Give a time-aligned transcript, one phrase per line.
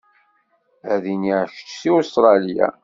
[0.91, 2.67] Ad iniɣ kečč seg Ustṛalya.